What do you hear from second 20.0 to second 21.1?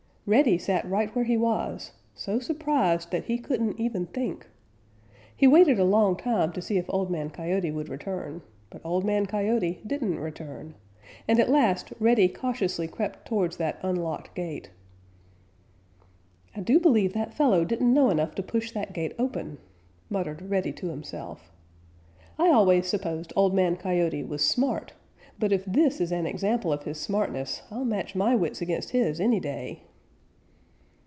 muttered Reddy to